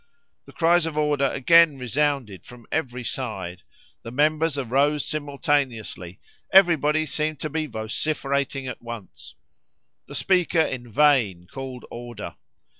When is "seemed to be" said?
7.05-7.67